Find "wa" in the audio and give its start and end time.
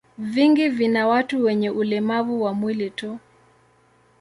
2.43-2.53